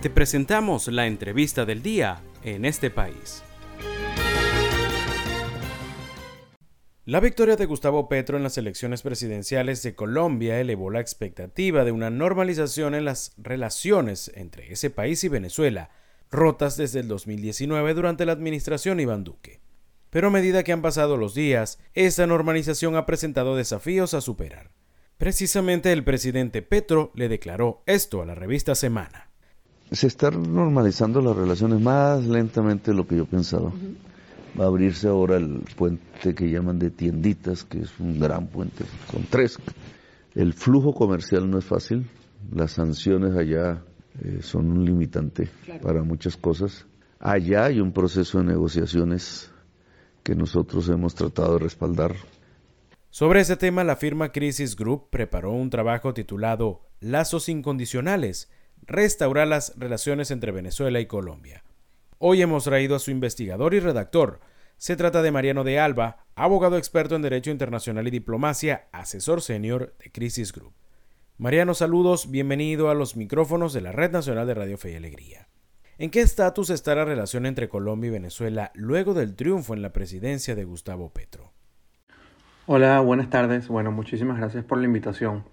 [0.00, 3.42] Te presentamos la entrevista del día en este país.
[7.04, 11.90] La victoria de Gustavo Petro en las elecciones presidenciales de Colombia elevó la expectativa de
[11.90, 15.90] una normalización en las relaciones entre ese país y Venezuela,
[16.30, 19.58] rotas desde el 2019 durante la administración Iván Duque.
[20.10, 24.70] Pero a medida que han pasado los días, esta normalización ha presentado desafíos a superar.
[25.16, 29.27] Precisamente el presidente Petro le declaró esto a la revista Semana.
[29.90, 33.72] Se están normalizando las relaciones más lentamente de lo que yo pensaba.
[34.58, 38.84] Va a abrirse ahora el puente que llaman de tienditas, que es un gran puente,
[39.10, 39.58] con tres.
[40.34, 42.06] El flujo comercial no es fácil,
[42.52, 43.82] las sanciones allá
[44.22, 45.48] eh, son un limitante
[45.82, 46.86] para muchas cosas.
[47.20, 49.50] Allá hay un proceso de negociaciones
[50.22, 52.14] que nosotros hemos tratado de respaldar.
[53.10, 58.50] Sobre ese tema, la firma Crisis Group preparó un trabajo titulado Lazos Incondicionales,
[58.82, 61.64] restaurar las relaciones entre Venezuela y Colombia.
[62.18, 64.40] Hoy hemos traído a su investigador y redactor.
[64.76, 69.94] Se trata de Mariano de Alba, abogado experto en Derecho Internacional y Diplomacia, asesor senior
[70.02, 70.74] de Crisis Group.
[71.36, 75.48] Mariano, saludos, bienvenido a los micrófonos de la Red Nacional de Radio Fe y Alegría.
[75.96, 79.92] ¿En qué estatus está la relación entre Colombia y Venezuela luego del triunfo en la
[79.92, 81.52] presidencia de Gustavo Petro?
[82.66, 83.66] Hola, buenas tardes.
[83.66, 85.44] Bueno, muchísimas gracias por la invitación.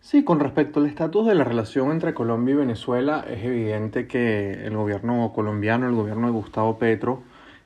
[0.00, 4.52] Sí, con respecto al estatus de la relación entre Colombia y Venezuela, es evidente que
[4.64, 7.22] el gobierno colombiano, el gobierno de Gustavo Petro,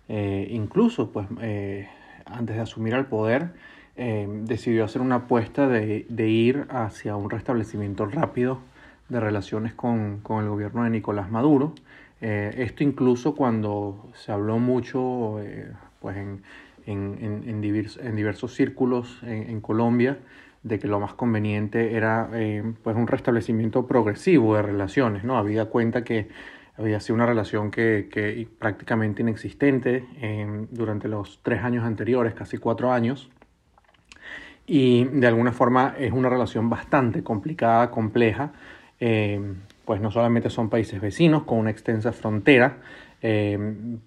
[0.08, 1.88] eh, incluso pues eh,
[2.24, 3.50] antes de asumir el poder,
[3.96, 8.60] eh, decidió hacer una apuesta de, ir hacia un restablecimiento rápido
[9.08, 11.74] de relaciones con, el gobierno de Nicolás Maduro.
[12.20, 15.38] Esto incluso cuando se habló mucho
[16.00, 16.42] pues en,
[16.86, 20.18] en, diversos círculos en, Colombia
[20.62, 22.28] de que lo más conveniente era
[22.82, 25.24] pues un restablecimiento progresivo de relaciones.
[25.24, 25.38] ¿no?
[25.38, 26.28] Había cuenta que
[26.76, 30.04] había sido una relación que, que prácticamente inexistente
[30.70, 33.30] durante los tres años anteriores, casi cuatro años
[34.72, 38.52] y de alguna forma es una relación bastante complicada, compleja,
[39.00, 39.40] eh,
[39.84, 42.78] pues no solamente son países vecinos con una extensa frontera,
[43.20, 43.58] eh,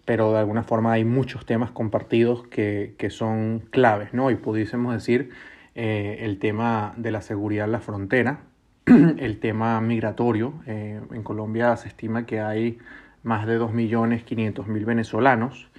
[0.06, 4.32] pero de alguna forma hay muchos temas compartidos que, que son claves, ¿no?
[4.32, 5.32] Y pudiésemos decir
[5.76, 8.42] eh, el tema de la seguridad en la frontera,
[8.86, 10.62] el tema migratorio.
[10.66, 12.78] en Colombia se estima que hay
[13.24, 15.70] más de 2.500.000 venezolanos.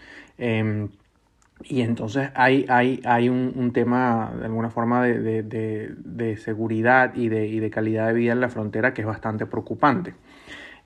[1.63, 7.47] Y entonces hay, hay, hay un, tema, de alguna forma, de, de, seguridad y de,
[7.47, 10.15] y de, calidad de vida en la frontera que es bastante preocupante.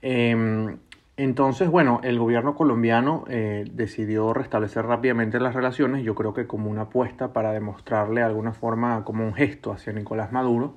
[0.03, 0.77] Em,
[1.19, 6.71] entonces, bueno, el gobierno colombiano eh, decidió restablecer rápidamente las relaciones, yo creo que como
[6.71, 10.77] una apuesta para demostrarle de alguna forma como un gesto hacia Nicolás Maduro.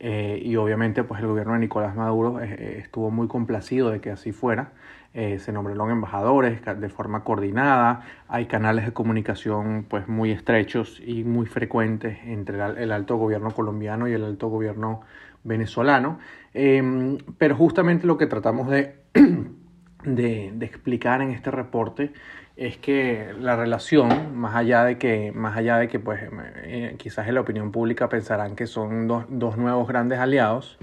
[0.00, 4.10] Eh, y obviamente pues el gobierno de Nicolás Maduro eh, estuvo muy complacido de que
[4.10, 4.72] así fuera.
[5.12, 11.46] Se nombraron embajadores de forma coordinada, hay canales de comunicación pues muy estrechos y muy
[11.46, 15.02] frecuentes entre el alto gobierno colombiano y el alto gobierno
[15.44, 16.18] venezolano,
[16.52, 18.96] em, pero justamente lo que tratamos de,
[20.04, 22.12] de, explicar en este reporte
[22.56, 26.20] es que la relación, más allá de que, más allá de que pues,
[26.62, 30.78] eh, quizás en la opinión pública pensarán que son dos, dos nuevos grandes aliados,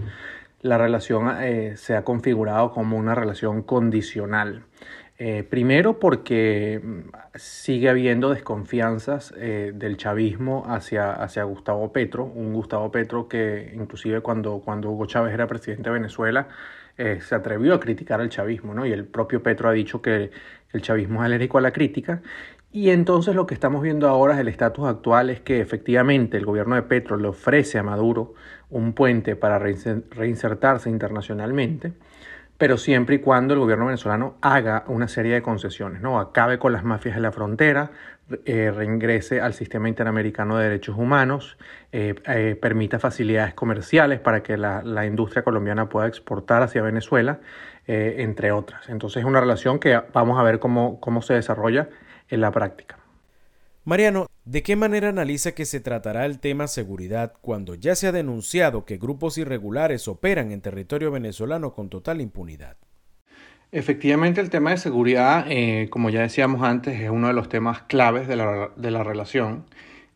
[0.62, 4.66] la relación eh, se ha configurado como una relación condicional.
[5.18, 6.82] Eh, primero porque
[7.36, 14.62] sigue habiendo desconfianzas del chavismo hacia, hacia Gustavo Petro, un Gustavo Petro que inclusive cuando,
[14.66, 16.48] cuando Hugo Chávez era presidente de Venezuela
[16.98, 18.86] se atrevió a criticar al chavismo, ¿no?
[18.86, 20.32] y el propio Petro ha dicho que
[20.72, 22.22] el chavismo es alérgico a la crítica,
[22.74, 26.46] y entonces lo que estamos viendo ahora es el estatus actual es que efectivamente el
[26.46, 28.34] gobierno de Petro le ofrece a Maduro
[28.70, 31.92] un puente para reinsertarse internacionalmente,
[32.58, 36.20] pero siempre y cuando el gobierno venezolano haga una serie de concesiones, ¿no?
[36.20, 37.92] acabe con las mafias en la frontera,
[38.46, 41.58] eh, reingrese al sistema interamericano de derechos humanos,
[41.92, 47.40] eh, eh, permita facilidades comerciales para que la, la, industria colombiana pueda exportar hacia Venezuela,
[47.88, 48.88] entre otras.
[48.88, 51.90] Entonces es una relación que vamos a ver cómo, cómo se desarrolla
[52.30, 52.98] en la práctica.
[53.84, 58.12] Mariano, ¿de qué manera analiza que se tratará el tema seguridad cuando ya se ha
[58.12, 62.78] denunciado que grupos irregulares operan en territorio venezolano con total impunidad?
[63.74, 67.84] Efectivamente, el tema de seguridad, eh, como ya decíamos antes, es uno de los temas
[67.84, 69.66] claves de la, relación.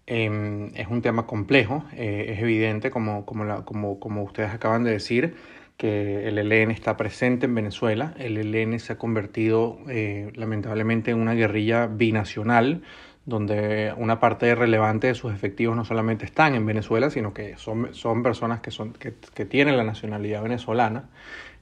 [0.07, 4.91] Em, es un tema complejo, eh, es evidente, como, como, como, como ustedes acaban de
[4.91, 5.35] decir,
[5.77, 8.13] que el ELN está presente en Venezuela.
[8.17, 12.81] El ELN se ha convertido eh, lamentablemente en una guerrilla binacional
[13.25, 17.93] donde una parte relevante de sus efectivos no solamente están en Venezuela, sino que son,
[17.93, 21.09] son personas que, son, que, tienen la nacionalidad venezolana.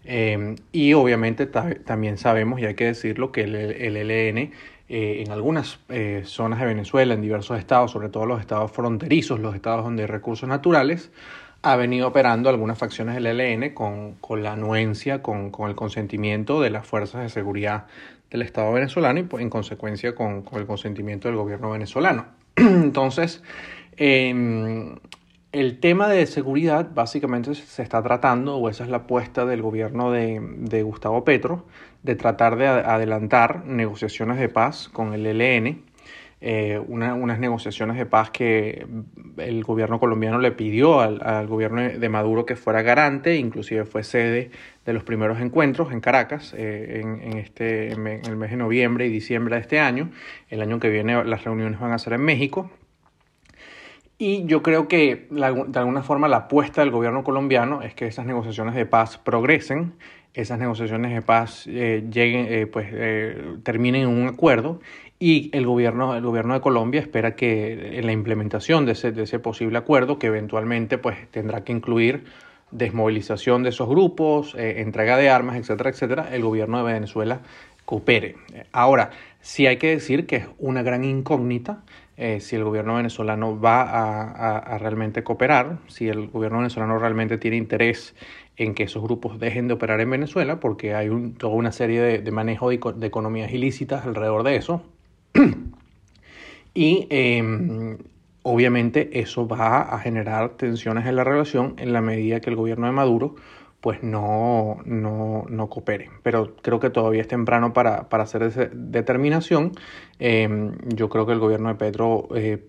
[0.06, 4.52] Eh, y obviamente también sabemos, y hay que decirlo, que el, el ELN
[4.90, 9.40] eh, en algunas eh, zonas de Venezuela, en diversos estados, sobre todo los estados fronterizos,
[9.40, 11.10] los estados donde hay recursos naturales,
[11.62, 16.62] ha venido operando algunas facciones del ELN con, con la anuencia, con, con, el consentimiento
[16.62, 17.86] de las fuerzas de seguridad
[18.30, 22.26] del Estado venezolano y pues, en consecuencia con, con, el consentimiento del gobierno venezolano.
[22.58, 23.42] Entonces,
[23.96, 24.98] em,
[25.54, 30.12] el tema de seguridad básicamente se está tratando, o esa es la apuesta del gobierno
[30.12, 31.66] de, Gustavo Petro,
[32.02, 35.84] de tratar de adelantar negociaciones de paz con el ELN
[36.46, 38.86] eh, unas negociaciones de paz que
[39.38, 44.52] el gobierno colombiano le pidió al, gobierno de Maduro que fuera garante, inclusive fue sede
[44.86, 49.10] de los primeros encuentros en Caracas eh, en, este, en el mes de noviembre y
[49.10, 50.10] diciembre de este año.
[50.50, 52.70] El año que viene las reuniones van a ser en México.
[54.18, 58.26] Y yo creo que de alguna forma la apuesta del gobierno colombiano es que esas
[58.26, 59.94] negociaciones de paz progresen,
[60.34, 62.88] esas negociaciones de paz eh, lleguen, pues,
[63.64, 64.80] terminen en un acuerdo
[65.20, 69.24] y el gobierno, el gobierno de Colombia espera que en la implementación de ese, de
[69.24, 72.26] ese posible acuerdo, que eventualmente pues, tendrá que incluir
[72.72, 77.40] desmovilización de esos grupos, eh, entrega de armas, etcétera, etcétera, el gobierno de Venezuela
[77.86, 78.36] coopere.
[78.74, 81.84] Ahora, sí hay que decir que es una gran incógnita
[82.16, 83.82] eh, si el gobierno venezolano va
[84.60, 88.16] a, realmente cooperar, si el gobierno venezolano realmente tiene interés
[88.56, 92.20] en que esos grupos dejen de operar en Venezuela, porque hay toda una serie de,
[92.20, 94.84] de manejo de, economías ilícitas alrededor de eso.
[96.76, 97.98] y em,
[98.44, 102.86] obviamente eso va a generar tensiones en la relación en la medida que el gobierno
[102.86, 103.36] de Maduro
[103.84, 106.10] pues no, no, no coopere.
[106.24, 109.74] Pero creo que todavía es temprano para, para hacer esa determinación.
[110.20, 112.66] Em, yo creo que el gobierno de Petro eh,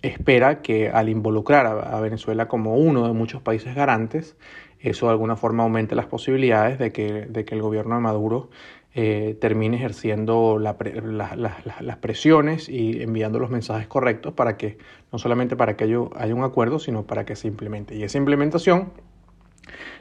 [0.00, 4.36] espera que al involucrar a, Venezuela como uno de muchos países garantes,
[4.78, 8.50] eso de alguna forma aumente las posibilidades de que, de que el gobierno de Maduro
[8.94, 14.78] eh, termine ejerciendo las presiones y enviando los mensajes correctos para que,
[15.10, 15.98] no solamente para que haya
[16.34, 17.96] un acuerdo, sino para que se implemente.
[17.96, 18.92] Y esa implementación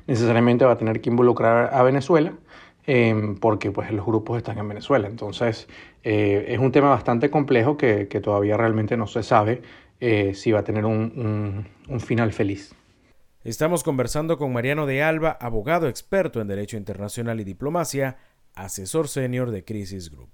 [0.07, 2.33] necesariamente va a tener que involucrar a Venezuela,
[2.85, 5.07] em, porque pues los grupos están en Venezuela.
[5.07, 5.67] Entonces
[6.03, 9.61] eh, es un tema bastante complejo que, todavía realmente no se sabe
[9.99, 11.65] eh, si va a tener un
[11.99, 12.75] final feliz.
[13.43, 18.15] Estamos conversando con Mariano de Alba, abogado experto en Derecho Internacional y Diplomacia,
[18.53, 20.29] asesor senior de Crisis Group.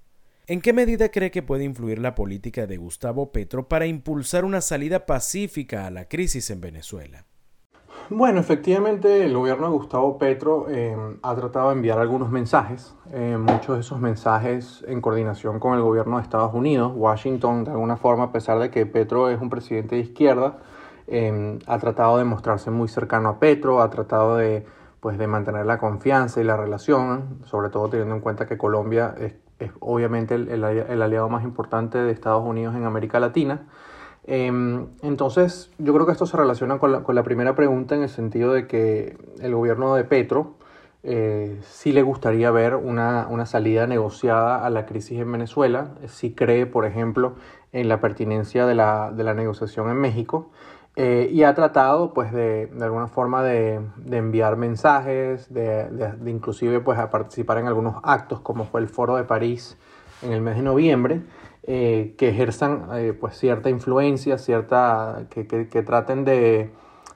[0.46, 4.60] ¿En qué medida cree que puede influir la política de Gustavo Petro para impulsar una
[4.60, 7.26] salida pacífica a la crisis en Venezuela?
[8.12, 13.36] Bueno, efectivamente el gobierno de Gustavo Petro eh, ha tratado de enviar algunos mensajes, eh,
[13.38, 16.92] muchos de esos mensajes en coordinación con el gobierno de Estados Unidos.
[16.96, 20.58] Washington, de alguna forma, a pesar de que Petro es un presidente de izquierda,
[21.06, 24.66] eh, ha tratado de mostrarse muy cercano a Petro, ha tratado de
[24.98, 29.14] pues de mantener la confianza y la relación, sobre todo teniendo en cuenta que Colombia
[29.18, 33.68] es, obviamente el, aliado más importante de Estados Unidos en América Latina.
[34.24, 38.52] Em, entonces, yo creo que esto se relaciona con la, primera pregunta en el sentido
[38.52, 40.54] de que el gobierno de Petro
[41.02, 46.34] eh, sí le gustaría ver una, una, salida negociada a la crisis en Venezuela, sí
[46.34, 47.34] cree, por ejemplo,
[47.72, 50.50] en la pertinencia de la, de la negociación en México.
[50.96, 56.30] Eh, y ha tratado pues de, de alguna forma de, de enviar mensajes, de, de,
[56.30, 59.78] inclusive pues a participar en algunos actos como fue el Foro de París
[60.20, 61.22] en el mes de noviembre,
[61.62, 66.70] eh, que ejerzan eh, pues cierta influencia, cierta, que, que, traten de,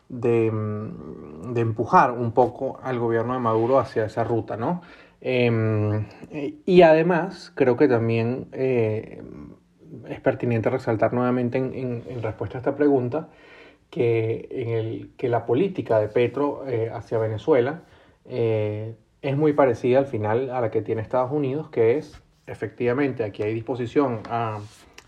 [0.09, 0.47] de,
[1.57, 4.83] empujar un poco al gobierno de Maduro hacia esa ruta, ¿no?
[5.21, 6.07] Em,
[6.67, 13.29] y además creo que también es pertinente resaltar nuevamente en, en respuesta a esta pregunta,
[13.95, 17.83] que, en el, que la política de Petro eh, hacia Venezuela
[18.25, 23.25] eh, es muy parecida al final a la que tiene Estados Unidos, que es efectivamente
[23.25, 24.61] aquí hay disposición a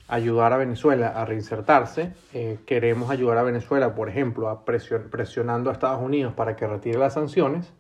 [0.09, 2.13] ayudar a Venezuela a reinsertarse.
[2.33, 6.99] Eh, queremos ayudar a Venezuela, por ejemplo, a presionando a Estados Unidos para que retire
[6.99, 7.73] las sanciones,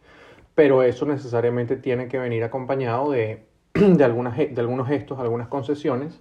[0.54, 6.20] pero eso necesariamente tiene que venir acompañado de, de, algunas, de algunos gestos, algunas concesiones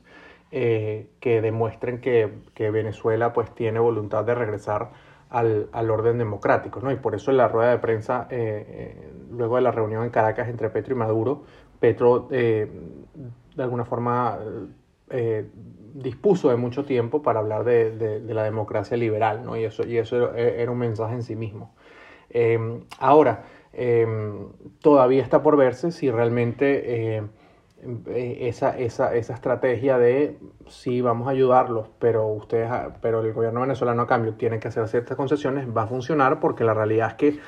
[0.51, 4.91] eh, que demuestren que, que, Venezuela pues tiene voluntad de regresar
[5.29, 6.91] al, al, orden democrático, ¿no?
[6.91, 10.47] Y por eso en la rueda de prensa, eh, luego de la reunión en Caracas
[10.47, 11.43] entre Petro y Maduro,
[11.79, 12.69] Petro de
[13.57, 14.39] alguna forma
[15.93, 19.55] dispuso de mucho tiempo para hablar de, de, la democracia liberal, ¿no?
[19.55, 21.73] Y eso, y eso era un mensaje en sí mismo.
[22.99, 23.43] ahora,
[24.81, 27.17] todavía está por verse si realmente
[28.15, 32.69] eh, esa, esa, esa, estrategia de sí, vamos a ayudarlos, pero ustedes,
[33.01, 36.63] pero el gobierno venezolano a cambio tiene que hacer ciertas concesiones, va a funcionar porque
[36.63, 37.39] la realidad es que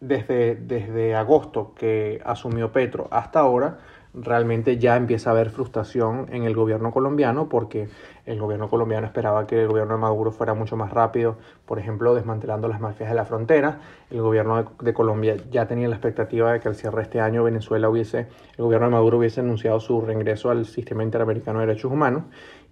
[0.00, 3.78] desde, desde agosto que asumió Petro hasta ahora,
[4.12, 7.88] realmente ya empieza a haber frustración en el gobierno colombiano porque
[8.26, 12.14] el gobierno colombiano esperaba que el gobierno de Maduro fuera mucho más rápido, por ejemplo,
[12.14, 13.80] desmantelando las mafias de la frontera.
[14.10, 17.44] El gobierno de, Colombia ya tenía la expectativa de que al cierre de este año
[17.44, 21.92] Venezuela hubiese, el gobierno de Maduro hubiese anunciado su reingreso al sistema interamericano de derechos
[21.92, 22.24] humanos.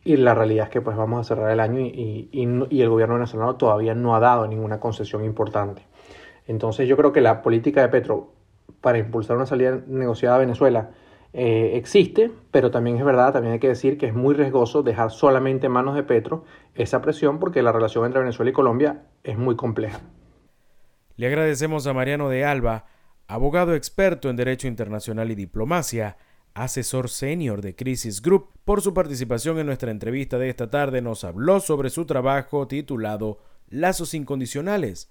[0.05, 3.15] Y la realidad es que pues vamos a cerrar el año y, y el gobierno
[3.15, 5.83] venezolano todavía no ha dado ninguna concesión importante.
[6.49, 8.33] Entonces yo creo que la política de Petro
[8.81, 10.90] para impulsar una salida negociada a Venezuela
[11.35, 15.11] eh, existe, pero también es verdad, también hay que decir que es muy riesgoso dejar
[15.11, 19.37] solamente en manos de Petro esa presión porque la relación entre Venezuela y Colombia es
[19.37, 20.00] muy compleja.
[21.17, 22.87] Le agradecemos a Mariano de Alba,
[23.26, 26.17] abogado experto en Derecho Internacional y Diplomacia,
[26.55, 31.02] asesor senior de Crisis Group, por su participación en nuestra entrevista de esta tarde.
[31.02, 33.38] Nos habló sobre su trabajo titulado
[33.69, 35.11] Lazos Incondicionales,